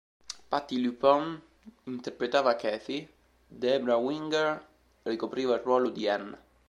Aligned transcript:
Patti 0.49 0.79
LuPone 0.81 1.39
interpretava 1.83 2.55
Cathy, 2.55 3.07
Debra 3.45 3.97
Winger 3.97 4.65
ricopriva 5.03 5.53
il 5.53 5.61
ruolo 5.61 5.89
di 5.89 6.07
Ann. 6.09 6.33